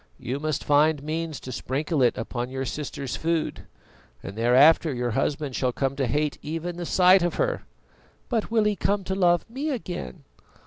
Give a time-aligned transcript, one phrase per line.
[0.17, 3.65] "You must find means to sprinkle it upon your sister's food,
[4.23, 7.65] and thereafter your husband shall come to hate even the sight of her."
[8.27, 10.23] "But will he come to love me again?"